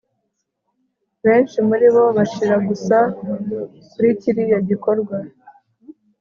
benshi 1.23 1.57
muribo 1.67 2.03
bashira 2.15 2.55
gusa 2.67 2.97
kuri 3.91 4.09
kiriya 4.21 4.59
gikorwa 4.69 5.15